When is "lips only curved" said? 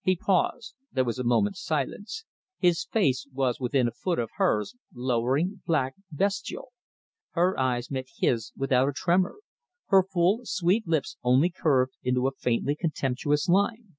10.88-11.92